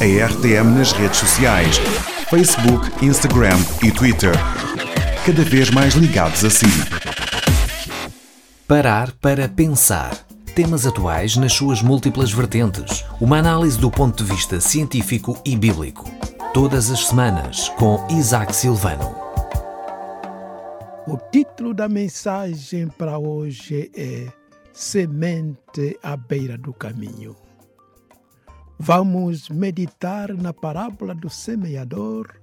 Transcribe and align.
a 0.00 0.26
RTM 0.26 0.78
nas 0.78 0.92
redes 0.92 1.18
sociais: 1.18 1.76
Facebook, 2.30 3.04
Instagram 3.04 3.58
e 3.82 3.90
Twitter. 3.90 4.32
Cada 5.26 5.42
vez 5.42 5.70
mais 5.70 5.94
ligados 5.94 6.44
a 6.44 6.50
si. 6.50 6.66
Parar 8.66 9.10
para 9.20 9.48
pensar. 9.48 10.16
Temas 10.54 10.86
atuais 10.86 11.36
nas 11.36 11.52
suas 11.52 11.82
múltiplas 11.82 12.32
vertentes. 12.32 13.04
Uma 13.20 13.38
análise 13.38 13.76
do 13.78 13.90
ponto 13.90 14.22
de 14.22 14.30
vista 14.32 14.60
científico 14.60 15.36
e 15.44 15.56
bíblico. 15.56 16.08
Todas 16.54 16.90
as 16.92 17.06
semanas, 17.06 17.68
com 17.70 18.06
Isaac 18.10 18.54
Silvano. 18.54 19.16
O 21.08 21.16
título 21.32 21.74
da 21.74 21.88
mensagem 21.88 22.86
para 22.86 23.18
hoje 23.18 23.90
é 23.96 24.28
Semente 24.72 25.98
à 26.02 26.16
beira 26.16 26.56
do 26.56 26.72
caminho. 26.72 27.34
Vamos 28.80 29.48
meditar 29.48 30.32
na 30.32 30.52
parábola 30.52 31.12
do 31.12 31.28
semeador 31.28 32.40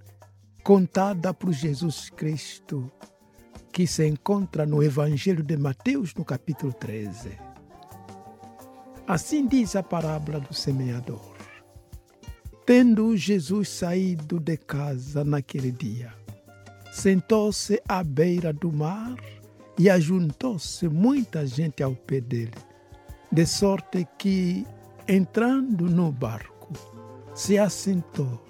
contada 0.62 1.34
por 1.34 1.54
Jesus 1.54 2.10
Cristo, 2.10 2.92
que 3.72 3.88
se 3.88 4.06
encontra 4.06 4.66
no 4.66 4.84
Evangelho 4.84 5.42
de 5.42 5.56
Mateus, 5.56 6.14
no 6.14 6.26
capítulo 6.26 6.74
13. 6.74 7.38
Assim 9.08 9.48
diz 9.48 9.78
a 9.78 9.84
parábola 9.84 10.42
do 10.42 10.54
semeador. 10.54 11.36
Tendo 12.66 13.16
Jesus 13.16 13.70
saído 13.70 14.38
de 14.38 14.58
casa 14.58 15.24
naquele 15.24 15.72
dia, 15.72 16.14
sentou-se 16.92 17.82
à 17.88 18.04
beira 18.04 18.52
do 18.52 18.74
mar 18.74 19.16
e 19.80 19.90
ajuntou-se 19.90 20.90
muita 20.90 21.48
gente 21.48 21.82
ao 21.82 21.96
pé 21.96 22.20
dele, 22.20 22.52
de 23.32 23.46
sorte 23.46 24.06
que, 24.18 24.66
entrando 25.08 25.86
no 25.90 26.12
barco, 26.12 26.74
se 27.34 27.58
assentou 27.58 28.44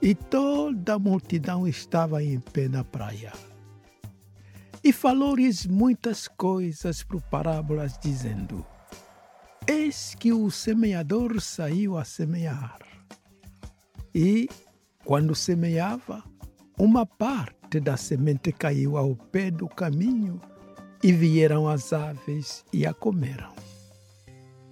e 0.00 0.14
toda 0.14 0.94
a 0.94 0.98
multidão 0.98 1.66
estava 1.66 2.22
em 2.22 2.38
pé 2.38 2.68
na 2.68 2.84
praia. 2.84 3.32
E 4.84 4.92
falou-lhes 4.92 5.66
muitas 5.66 6.28
coisas 6.28 7.02
por 7.02 7.20
parábolas, 7.22 7.98
dizendo: 7.98 8.64
Eis 9.66 10.14
que 10.14 10.32
o 10.32 10.48
semeador 10.50 11.40
saiu 11.40 11.98
a 11.98 12.04
semear. 12.04 12.78
E, 14.14 14.48
quando 15.04 15.34
semeava, 15.34 16.22
uma 16.78 17.04
parte 17.04 17.80
da 17.80 17.96
semente 17.96 18.52
caiu 18.52 18.96
ao 18.96 19.16
pé 19.16 19.50
do 19.50 19.68
caminho 19.68 20.40
e 21.02 21.12
vieram 21.12 21.68
as 21.68 21.92
aves 21.92 22.64
e 22.72 22.86
a 22.86 22.94
comeram. 22.94 23.65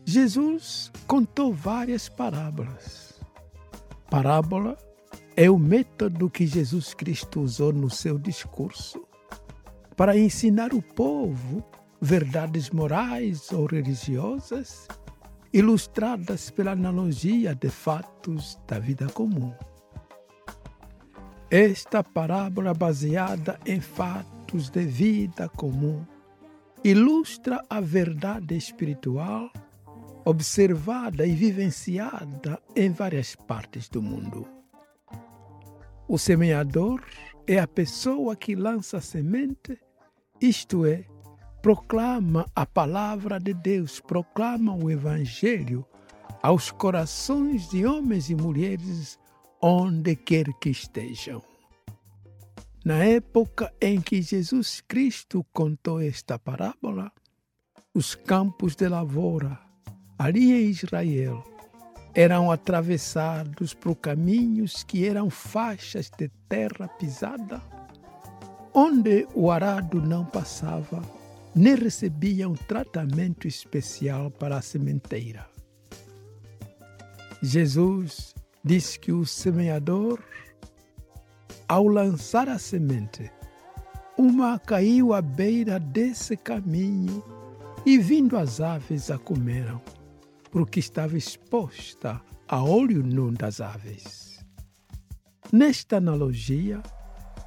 Jesus 0.05 0.93
contou 1.07 1.53
várias 1.53 2.09
parábolas. 2.09 3.21
Parábola 4.11 4.77
é 5.35 5.51
o 5.51 5.59
método 5.59 6.29
que 6.29 6.47
Jesus 6.47 6.93
Cristo 6.93 7.41
usou 7.41 7.73
no 7.73 7.89
seu 7.89 8.19
discurso 8.19 9.03
para 9.97 10.17
ensinar 10.17 10.75
o 10.75 10.83
povo 10.83 11.65
verdades 12.01 12.71
morais 12.71 13.51
ou 13.51 13.65
religiosas 13.65 14.87
ilustradas 15.53 16.51
pela 16.51 16.73
analogia 16.73 17.55
de 17.55 17.71
fatos 17.71 18.59
da 18.67 18.79
vida 18.79 19.07
comum. 19.07 19.55
Esta 21.51 22.03
parábola, 22.03 22.75
baseada 22.75 23.59
em 23.65 23.81
fatos 23.81 24.69
de 24.69 24.85
vida 24.85 25.49
comum, 25.49 26.05
ilustra 26.83 27.65
a 27.71 27.81
verdade 27.81 28.57
espiritual 28.57 29.51
observada 30.25 31.27
e 31.27 31.35
vivenciada 31.35 32.61
em 32.75 32.91
várias 32.91 33.37
partes 33.37 33.89
do 33.89 34.03
mundo. 34.03 34.47
O 36.09 36.19
semeador 36.19 37.03
é 37.47 37.59
a 37.59 37.67
pessoa 37.67 38.35
que 38.35 38.55
lança 38.55 38.99
a 38.99 39.01
semente, 39.01 39.79
isto 40.41 40.87
é, 40.87 41.05
proclama 41.63 42.47
a 42.55 42.67
palavra 42.67 43.39
de 43.39 43.55
Deus, 43.55 44.01
proclama 44.01 44.75
o 44.75 44.91
Evangelho 44.91 45.87
aos 46.43 46.71
corações 46.71 47.69
de 47.71 47.87
homens 47.87 48.29
e 48.29 48.35
mulheres 48.35 49.19
onde 49.63 50.15
quer 50.15 50.53
que 50.61 50.69
estejam. 50.69 51.43
Na 52.85 53.03
época 53.03 53.73
em 53.81 53.99
que 53.99 54.21
Jesus 54.21 54.83
Cristo 54.83 55.43
contou 55.55 56.03
esta 56.03 56.39
parábola, 56.39 57.11
os 57.95 58.15
campos 58.15 58.77
de 58.77 58.87
lavoura, 58.87 59.59
ali 60.19 60.53
em 60.53 60.71
Israel, 60.71 61.45
eram 62.15 62.51
atravessados 62.51 63.75
por 63.75 63.97
caminhos 63.97 64.85
que 64.85 65.07
eram 65.07 65.29
faixas 65.29 66.11
de 66.11 66.29
terra 66.49 66.89
pisada, 66.89 67.61
onde 68.73 69.27
o 69.35 69.51
arado 69.51 70.01
não 70.01 70.25
passava 70.25 71.03
nem 71.55 71.77
recebia 71.77 72.49
um 72.49 72.55
tratamento 72.55 73.47
especial 73.47 74.31
para 74.31 74.57
a 74.57 74.63
sementeira. 74.63 75.47
Jesus 77.41 78.35
disse 78.65 78.99
que 78.99 79.13
o 79.13 79.25
semeador, 79.25 80.19
ao 81.69 81.87
lançar 81.87 82.49
a 82.49 82.59
semente, 82.59 83.31
uma 84.17 84.59
caiu 84.59 85.13
à 85.13 85.21
beira 85.21 85.79
desse 85.79 86.37
caminho 86.37 87.23
e 87.85 87.99
vindo 87.99 88.37
as 88.37 88.61
aves 88.61 89.11
a 89.11 89.19
comeram, 89.19 89.81
porque 90.55 90.79
estava 90.79 91.19
exposta 91.19 92.23
a 92.47 92.63
olho 92.63 93.03
nu 93.03 93.33
das 93.33 93.61
aves. 93.61 94.39
Nesta 95.53 95.97
analogia, 95.97 96.81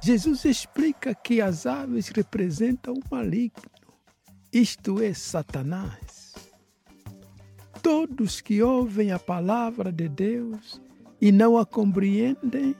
Jesus 0.02 0.44
explica 0.44 1.14
que 1.14 1.40
as 1.40 1.64
aves 1.64 2.08
representam 2.08 2.92
o 2.92 3.00
maligno, 3.10 3.70
isto 4.52 5.00
é, 5.00 5.14
Satanás. 5.14 6.34
Todos 7.82 8.42
que 8.42 8.62
ouvem 8.62 9.10
a 9.10 9.18
palavra 9.18 9.90
de 9.90 10.06
Deus 10.06 10.78
e 11.18 11.32
não 11.32 11.56
a 11.56 11.64
compreendem, 11.64 12.76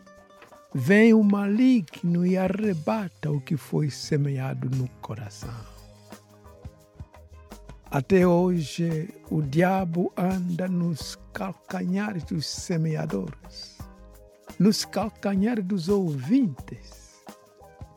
vem 0.74 1.14
o 1.14 1.22
maligno 1.22 2.26
e 2.26 2.36
arrebata 2.36 3.30
o 3.30 3.40
que 3.40 3.56
foi 3.56 3.88
semeado 3.88 4.68
no 4.76 4.90
coração. 5.00 5.77
Até 7.90 8.26
hoje, 8.26 9.08
o 9.30 9.40
diabo 9.40 10.12
anda 10.14 10.68
nos 10.68 11.18
calcanhares 11.32 12.22
dos 12.22 12.46
semeadores, 12.46 13.78
nos 14.58 14.84
calcanhares 14.84 15.64
dos 15.64 15.88
ouvintes, 15.88 17.24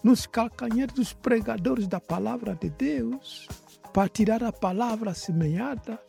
nos 0.02 0.26
calcanhares 0.26 0.96
dos 0.96 1.12
pregadores 1.12 1.90
da 1.90 2.00
palavra 2.00 2.56
de 2.56 2.70
Deus, 2.70 3.50
para 3.92 4.08
tirar 4.08 4.42
a 4.46 4.54
palavra 4.54 5.14
semeada, 5.14 6.00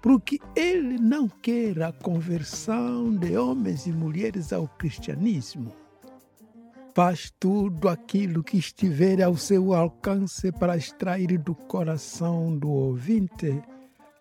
porque 0.00 0.38
ele 0.54 0.96
não 0.96 1.28
quer 1.28 1.82
a 1.82 1.92
conversão 1.92 3.14
de 3.14 3.36
homens 3.36 3.86
e 3.86 3.92
mulheres 3.92 4.50
ao 4.50 4.66
cristianismo. 4.66 5.85
Faz 6.96 7.30
tudo 7.38 7.90
aquilo 7.90 8.42
que 8.42 8.56
estiver 8.56 9.20
ao 9.20 9.36
seu 9.36 9.74
alcance 9.74 10.50
para 10.50 10.78
extrair 10.78 11.36
do 11.36 11.54
coração 11.54 12.56
do 12.56 12.70
ouvinte 12.70 13.62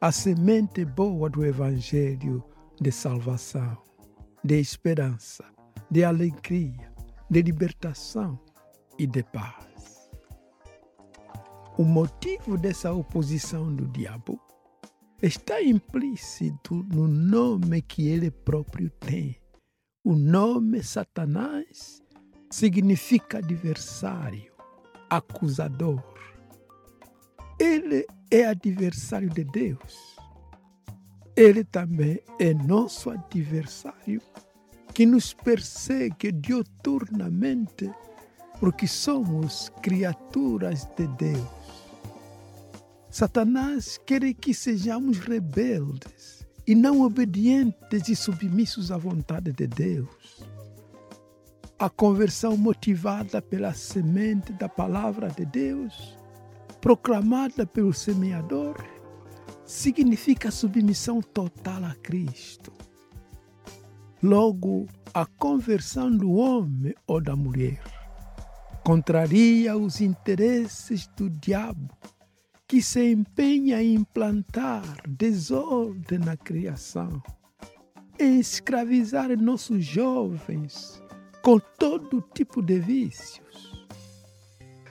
a 0.02 0.12
semente 0.12 0.84
boa 0.84 1.30
do 1.30 1.46
Evangelho 1.46 2.44
de 2.82 2.92
salvação, 2.92 3.78
de 4.44 4.60
esperança, 4.60 5.46
de 5.90 6.04
alegria, 6.04 6.92
de 7.32 7.42
libertação 7.42 8.38
e 9.00 9.08
de 9.08 9.24
paz. 9.24 10.12
O 11.78 11.86
motivo 11.86 12.58
dessa 12.58 12.92
oposição 12.92 13.74
do 13.74 13.88
diabo 13.88 14.38
está 15.22 15.64
implícito 15.64 16.86
no 16.94 17.08
nome 17.08 17.82
que 17.82 18.10
ele 18.10 18.30
próprio 18.30 18.90
tem. 19.00 19.38
O 20.04 20.14
nome 20.14 20.84
Satanás 20.84 22.04
significa 22.50 23.40
adversário, 23.40 24.52
acusador. 25.10 26.04
Ele 27.60 28.06
é 28.32 28.46
adversário 28.46 29.30
de 29.30 29.44
Deus. 29.44 30.16
Ele 31.36 31.64
também 31.64 32.20
é 32.40 32.54
nosso 32.54 33.10
adversário, 33.10 34.22
que 34.94 35.06
nos 35.06 35.34
persegue 35.34 36.32
dioturnamente, 36.32 37.92
porque 38.60 38.88
somos 38.88 39.70
criaturas 39.82 40.86
de 40.96 41.08
Deus. 41.08 41.66
Satanás 43.10 43.98
quer 44.06 44.34
que 44.34 44.54
sejamos 44.54 45.20
rebeldes 45.20 46.46
e 46.68 46.74
não 46.74 47.02
obedientes 47.02 48.10
e 48.10 48.16
submissos 48.16 48.92
à 48.92 48.98
vontade 48.98 49.52
de 49.52 49.68
Deus. 49.68 50.44
A 51.78 51.90
conversão 51.90 52.56
motivada 52.56 53.42
pela 53.42 53.74
semente 53.74 54.54
da 54.54 54.70
palavra 54.70 55.28
de 55.28 55.46
Deus, 55.46 56.18
proclamada 56.80 57.66
pelo 57.66 57.94
semeador, 57.94 58.78
significa 59.66 60.52
submissão 60.52 61.22
total 61.22 61.84
a 61.84 61.94
Cristo. 61.96 62.72
Logo, 64.24 64.88
a 65.14 65.26
conversão 65.26 66.10
do 66.10 66.32
homem 66.36 66.96
ou 67.06 67.20
da 67.20 67.36
mulher 67.36 67.82
contraria 68.82 69.76
os 69.76 70.00
interesses 70.00 71.08
do 71.08 71.30
diabo, 71.30 71.94
que 72.66 72.82
se 72.82 73.12
empenha 73.12 73.84
em 73.84 73.96
implantar 73.96 74.86
desordem 75.06 76.20
na 76.20 76.38
criação, 76.38 77.22
em 78.18 78.40
escravizar 78.40 79.38
nossos 79.38 79.84
jovens 79.84 81.04
com 81.46 81.60
todo 81.60 82.24
tipo 82.34 82.60
de 82.60 82.80
vícios. 82.80 83.86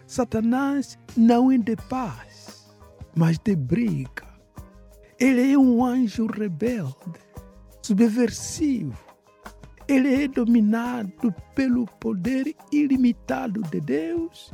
Satanás 0.07 0.97
não 1.17 1.51
é 1.51 1.59
de 1.59 1.75
paz, 1.75 2.71
mas 3.17 3.41
de 3.41 3.57
briga. 3.57 4.23
Ele 5.19 5.53
é 5.53 5.59
um 5.59 5.85
anjo 5.85 6.27
rebelde, 6.27 7.19
subversivo, 7.83 8.97
ele 9.89 10.23
é 10.23 10.29
dominado 10.29 11.35
pelo 11.57 11.87
poder 11.99 12.55
ilimitado 12.71 13.61
de 13.63 13.81
Deus, 13.81 14.53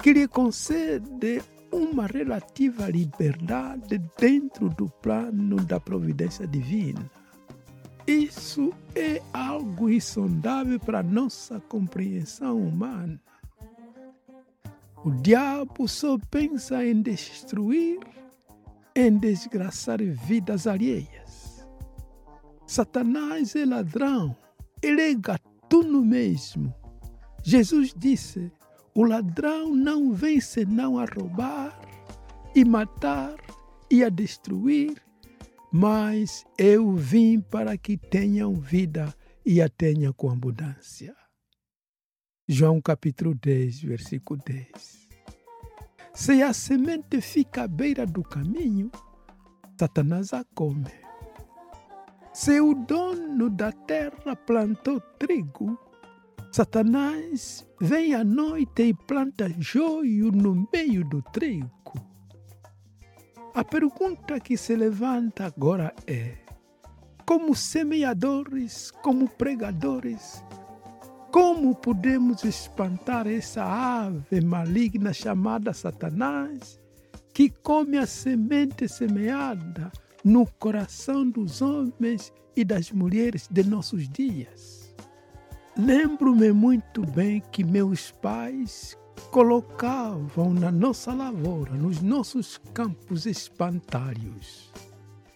que 0.00 0.12
lhe 0.12 0.28
concede 0.28 1.42
uma 1.72 2.06
relativa 2.06 2.88
liberdade 2.88 4.00
dentro 4.16 4.68
do 4.68 4.88
plano 5.02 5.56
da 5.56 5.80
providência 5.80 6.46
divina. 6.46 7.10
Isso 8.06 8.72
é 8.94 9.22
algo 9.32 9.88
insondável 9.88 10.80
para 10.80 11.02
nossa 11.02 11.60
compreensão 11.60 12.58
humana. 12.58 13.20
O 15.04 15.10
diabo 15.10 15.88
só 15.88 16.18
pensa 16.30 16.84
em 16.84 17.00
destruir, 17.00 18.00
em 18.94 19.16
desgraçar 19.16 19.98
vidas 20.02 20.66
alheias. 20.66 21.66
Satanás 22.66 23.56
é 23.56 23.64
ladrão 23.64 24.36
ele 24.82 25.02
é 25.02 25.14
gatuno 25.14 26.02
mesmo. 26.02 26.74
Jesus 27.42 27.92
disse: 27.96 28.50
o 28.94 29.04
ladrão 29.04 29.74
não 29.74 30.12
vem 30.12 30.40
senão 30.40 30.98
a 30.98 31.04
roubar 31.04 31.78
e 32.54 32.64
matar 32.64 33.34
e 33.90 34.02
a 34.02 34.08
destruir, 34.08 35.00
mas 35.72 36.44
eu 36.58 36.92
vim 36.92 37.40
para 37.40 37.76
que 37.76 37.96
tenham 37.96 38.54
vida 38.54 39.14
e 39.44 39.62
a 39.62 39.68
tenham 39.68 40.12
com 40.12 40.30
abundância. 40.30 41.14
João 42.48 42.80
capítulo 42.80 43.34
10, 43.34 43.82
versículo 43.82 44.40
10. 44.44 45.08
Se 46.12 46.42
a 46.42 46.52
semente 46.52 47.20
fica 47.20 47.62
à 47.62 47.68
beira 47.68 48.04
do 48.04 48.22
caminho, 48.22 48.90
Satanás 49.78 50.32
a 50.32 50.44
come. 50.54 50.90
Se 52.32 52.60
o 52.60 52.74
dono 52.74 53.48
da 53.48 53.70
terra 53.70 54.34
plantou 54.34 55.00
trigo, 55.18 55.78
Satanás 56.52 57.64
vem 57.80 58.14
à 58.14 58.24
noite 58.24 58.82
e 58.82 58.94
planta 58.94 59.48
joio 59.58 60.32
no 60.32 60.68
meio 60.72 61.08
do 61.08 61.22
trigo. 61.22 61.70
A 63.52 63.64
pergunta 63.64 64.38
que 64.38 64.56
se 64.56 64.76
levanta 64.76 65.44
agora 65.44 65.92
é: 66.06 66.38
como 67.26 67.54
semeadores, 67.54 68.92
como 69.02 69.28
pregadores, 69.28 70.44
como 71.32 71.74
podemos 71.74 72.44
espantar 72.44 73.26
essa 73.26 73.64
ave 73.64 74.40
maligna 74.40 75.12
chamada 75.12 75.72
Satanás, 75.74 76.80
que 77.34 77.50
come 77.50 77.98
a 77.98 78.06
semente 78.06 78.88
semeada 78.88 79.90
no 80.22 80.46
coração 80.46 81.28
dos 81.28 81.60
homens 81.60 82.32
e 82.54 82.64
das 82.64 82.92
mulheres 82.92 83.48
de 83.50 83.64
nossos 83.64 84.08
dias. 84.08 84.94
Lembro-me 85.76 86.52
muito 86.52 87.02
bem 87.02 87.42
que 87.50 87.64
meus 87.64 88.12
pais 88.12 88.96
colocavam 89.30 90.52
na 90.52 90.70
nossa 90.70 91.12
lavoura, 91.12 91.72
nos 91.72 92.00
nossos 92.00 92.58
campos 92.72 93.26
espantalhos, 93.26 94.70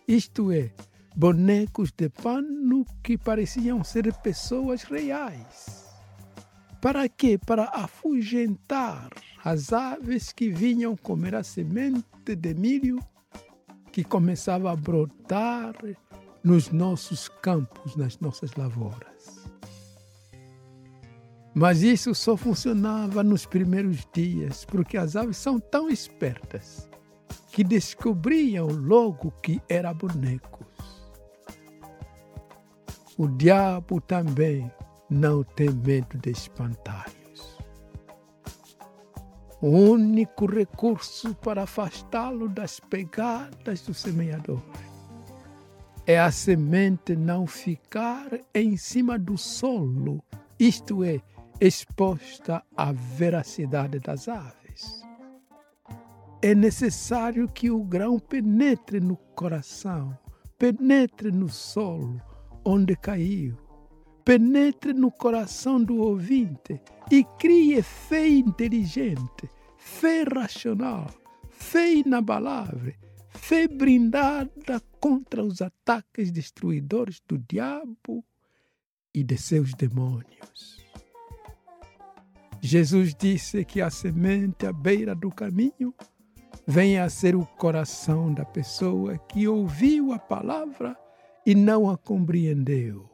isto 0.06 0.50
é, 0.50 0.72
bonecos 1.14 1.92
de 1.92 2.08
pano 2.08 2.84
que 3.02 3.16
pareciam 3.16 3.84
ser 3.84 4.12
pessoas 4.14 4.82
reais. 4.82 5.84
Para 6.80 7.08
quê? 7.08 7.38
Para 7.38 7.64
afugentar 7.64 9.08
as 9.42 9.72
aves 9.72 10.32
que 10.32 10.50
vinham 10.50 10.96
comer 10.96 11.34
a 11.34 11.42
semente 11.42 12.36
de 12.36 12.54
milho 12.54 12.98
que 13.90 14.04
começava 14.04 14.70
a 14.70 14.76
brotar 14.76 15.74
nos 16.42 16.70
nossos 16.70 17.28
campos, 17.28 17.96
nas 17.96 18.18
nossas 18.20 18.52
lavouras. 18.54 19.13
Mas 21.54 21.82
isso 21.82 22.14
só 22.14 22.36
funcionava 22.36 23.22
nos 23.22 23.46
primeiros 23.46 24.06
dias, 24.12 24.64
porque 24.64 24.96
as 24.96 25.14
aves 25.14 25.36
são 25.36 25.60
tão 25.60 25.88
espertas 25.88 26.88
que 27.52 27.62
descobriam 27.62 28.66
logo 28.66 29.30
que 29.42 29.62
eram 29.68 29.94
bonecos. 29.94 30.66
O 33.16 33.28
diabo 33.28 34.00
também 34.00 34.70
não 35.08 35.44
tem 35.44 35.70
medo 35.70 36.18
de 36.18 36.30
espantalho. 36.30 37.24
O 39.60 39.68
único 39.68 40.44
recurso 40.44 41.34
para 41.36 41.62
afastá-lo 41.62 42.50
das 42.50 42.78
pegadas 42.80 43.80
do 43.80 43.94
semeador 43.94 44.60
é 46.06 46.20
a 46.20 46.30
semente 46.30 47.16
não 47.16 47.46
ficar 47.46 48.28
em 48.52 48.76
cima 48.76 49.18
do 49.18 49.38
solo, 49.38 50.22
isto 50.60 51.02
é, 51.02 51.18
exposta 51.66 52.62
à 52.76 52.92
veracidade 52.92 53.98
das 53.98 54.28
aves. 54.28 55.02
É 56.42 56.54
necessário 56.54 57.48
que 57.48 57.70
o 57.70 57.82
grão 57.82 58.18
penetre 58.18 59.00
no 59.00 59.16
coração, 59.16 60.14
penetre 60.58 61.32
no 61.32 61.48
solo 61.48 62.20
onde 62.66 62.94
caiu, 62.94 63.56
penetre 64.22 64.92
no 64.92 65.10
coração 65.10 65.82
do 65.82 65.96
ouvinte 65.96 66.78
e 67.10 67.24
crie 67.38 67.80
fé 67.80 68.28
inteligente, 68.28 69.48
fé 69.78 70.22
racional, 70.24 71.10
fé 71.48 71.94
inabalável, 71.94 72.92
fé 73.30 73.66
brindada 73.66 74.82
contra 75.00 75.42
os 75.42 75.62
ataques 75.62 76.30
destruidores 76.30 77.22
do 77.26 77.38
diabo 77.38 78.22
e 79.14 79.24
de 79.24 79.38
seus 79.38 79.72
demônios. 79.72 80.83
Jesus 82.66 83.14
disse 83.14 83.62
que 83.62 83.82
a 83.82 83.90
semente 83.90 84.64
à 84.64 84.72
beira 84.72 85.14
do 85.14 85.30
caminho 85.30 85.92
vem 86.66 86.98
a 86.98 87.10
ser 87.10 87.36
o 87.36 87.44
coração 87.44 88.32
da 88.32 88.42
pessoa 88.42 89.18
que 89.18 89.46
ouviu 89.46 90.14
a 90.14 90.18
palavra 90.18 90.96
e 91.44 91.54
não 91.54 91.90
a 91.90 91.98
compreendeu. 91.98 93.06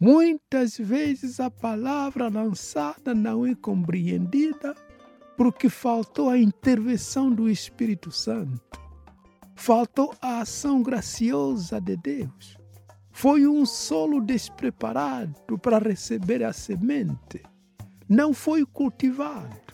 Muitas 0.00 0.78
vezes 0.78 1.38
a 1.40 1.50
palavra 1.50 2.28
lançada 2.28 3.14
não 3.14 3.44
é 3.44 3.54
compreendida 3.54 4.74
porque 5.36 5.68
faltou 5.68 6.30
a 6.30 6.38
intervenção 6.38 7.30
do 7.30 7.50
Espírito 7.50 8.10
Santo, 8.10 8.80
faltou 9.54 10.14
a 10.22 10.40
ação 10.40 10.82
graciosa 10.82 11.78
de 11.82 11.98
Deus. 11.98 12.56
Foi 13.12 13.46
um 13.46 13.66
solo 13.66 14.22
despreparado 14.22 15.58
para 15.58 15.78
receber 15.78 16.42
a 16.42 16.52
semente, 16.54 17.42
não 18.08 18.32
foi 18.32 18.64
cultivado. 18.64 19.64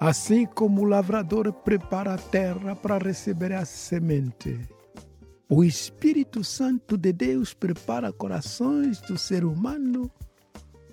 Assim 0.00 0.44
como 0.44 0.82
o 0.82 0.84
lavrador 0.84 1.52
prepara 1.52 2.14
a 2.14 2.18
terra 2.18 2.74
para 2.74 2.98
receber 2.98 3.52
a 3.52 3.64
semente, 3.64 4.60
o 5.48 5.62
Espírito 5.62 6.42
Santo 6.42 6.96
de 6.96 7.12
Deus 7.12 7.54
prepara 7.54 8.12
corações 8.12 9.00
do 9.00 9.16
ser 9.16 9.44
humano 9.44 10.10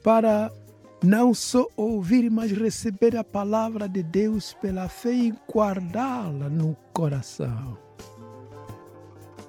para 0.03 0.51
não 1.03 1.33
só 1.33 1.67
ouvir, 1.75 2.29
mas 2.29 2.51
receber 2.51 3.17
a 3.17 3.23
palavra 3.23 3.89
de 3.89 4.03
Deus 4.03 4.53
pela 4.61 4.87
fé 4.87 5.13
e 5.13 5.33
guardá-la 5.51 6.47
no 6.47 6.75
coração. 6.93 7.77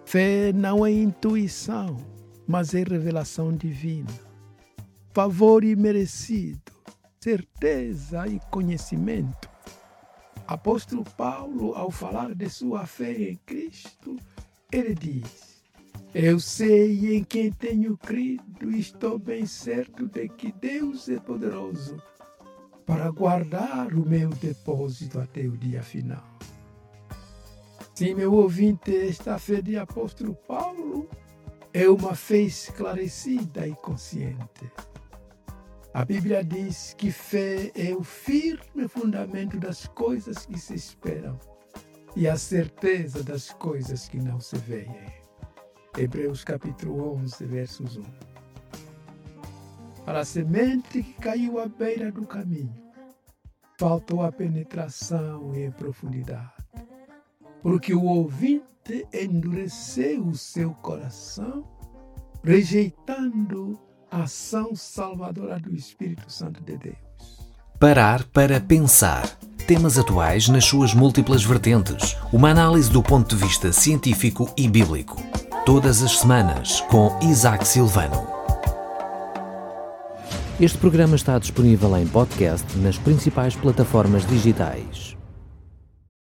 Fé 0.07 0.52
não 0.52 0.85
é 0.85 0.90
intuição, 0.90 1.99
mas 2.47 2.75
é 2.75 2.83
revelação 2.83 3.54
divina. 3.54 4.11
Favor 5.12 5.62
imerecido, 5.62 6.71
certeza 7.22 8.26
e 8.26 8.40
conhecimento. 8.50 9.48
Apóstolo 10.44 11.04
Paulo, 11.16 11.72
ao 11.74 11.88
falar 11.88 12.34
de 12.34 12.50
sua 12.50 12.84
fé 12.84 13.12
em 13.12 13.36
Cristo, 13.46 14.16
ele 14.72 14.94
diz: 14.94 15.62
Eu 16.12 16.40
sei 16.40 17.16
em 17.16 17.22
quem 17.22 17.52
tenho 17.52 17.96
crido 17.96 18.72
e 18.72 18.80
estou 18.80 19.20
bem 19.20 19.46
certo 19.46 20.08
de 20.08 20.28
que 20.30 20.50
Deus 20.50 21.08
é 21.08 21.20
poderoso 21.20 22.02
para 22.84 23.08
guardar 23.12 23.94
o 23.94 24.04
meu 24.04 24.30
depósito 24.30 25.20
até 25.20 25.42
o 25.42 25.56
dia 25.56 25.82
final. 25.82 26.26
Sim, 27.94 28.14
meu 28.14 28.32
ouvinte, 28.34 28.96
esta 28.96 29.38
fé 29.38 29.62
de 29.62 29.76
apóstolo 29.76 30.34
Paulo 30.48 31.08
é 31.72 31.88
uma 31.88 32.16
fé 32.16 32.38
esclarecida 32.38 33.68
e 33.68 33.76
consciente. 33.76 34.72
A 35.94 36.06
Bíblia 36.06 36.42
diz 36.42 36.94
que 36.96 37.11
fé 37.11 37.70
é 37.75 37.94
o 37.94 38.02
firme 38.02 38.88
fundamento 38.88 39.58
das 39.58 39.87
coisas 39.88 40.46
que 40.46 40.58
se 40.58 40.72
esperam 40.72 41.38
e 42.16 42.26
a 42.26 42.34
certeza 42.38 43.22
das 43.22 43.50
coisas 43.50 44.08
que 44.08 44.16
não 44.16 44.40
se 44.40 44.56
veem. 44.56 45.12
Hebreus 45.99 46.44
capítulo 46.44 47.12
11, 47.16 47.44
versos 47.44 47.99
1. 47.99 48.04
Para 50.06 50.20
a 50.20 50.25
semente 50.25 51.02
que 51.02 51.12
caiu 51.12 51.61
à 51.61 51.66
beira 51.66 52.11
do 52.11 52.26
caminho, 52.26 52.75
faltou 53.78 54.22
a 54.22 54.32
penetração 54.32 55.54
e 55.54 55.66
a 55.66 55.72
profundidade, 55.72 56.54
porque 57.61 57.92
o 57.92 58.04
ouvinte 58.04 59.06
endureceu 59.12 60.25
o 60.25 60.34
seu 60.34 60.72
coração, 60.72 61.68
rejeitando 62.42 63.78
ação 64.12 64.75
salvadora 64.75 65.59
do 65.59 65.75
Espírito 65.75 66.31
Santo 66.31 66.62
de 66.62 66.76
Deus. 66.76 66.97
Parar 67.81 68.25
para 68.25 68.61
pensar. 68.61 69.26
Temas 69.66 69.99
atuais 69.99 70.49
nas 70.49 70.66
suas 70.66 70.92
múltiplas 70.92 71.42
vertentes. 71.42 72.16
Uma 72.31 72.50
análise 72.50 72.90
do 72.90 73.02
ponto 73.02 73.35
de 73.35 73.42
vista 73.42 73.73
científico 73.73 74.52
e 74.57 74.69
bíblico. 74.69 75.16
Todas 75.64 76.02
as 76.02 76.19
semanas, 76.19 76.83
com 76.83 77.19
Isaac 77.23 77.66
Silvano. 77.66 78.26
Este 80.61 80.76
programa 80.76 81.16
está 81.16 81.38
disponível 81.38 81.97
em 81.97 82.07
podcast 82.07 82.76
nas 82.78 82.99
principais 82.99 83.57
plataformas 83.57 84.26
digitais. 84.26 85.16